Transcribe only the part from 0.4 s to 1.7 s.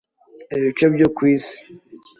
Ibice byo ku isi